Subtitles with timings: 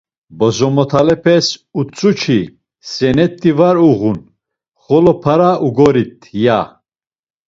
[0.37, 1.45] Bozomotalepes
[1.81, 2.39] utzu-çi
[2.91, 4.17] “Senet̆i var uğun,
[4.83, 6.59] xolo para ugorit” ya.